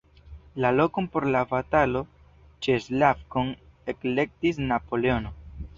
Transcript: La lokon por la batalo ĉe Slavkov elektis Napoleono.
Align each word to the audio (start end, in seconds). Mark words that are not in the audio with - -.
La 0.55 0.71
lokon 0.77 1.05
por 1.15 1.27
la 1.35 1.43
batalo 1.51 2.01
ĉe 2.67 2.79
Slavkov 2.87 3.95
elektis 3.97 4.65
Napoleono. 4.75 5.37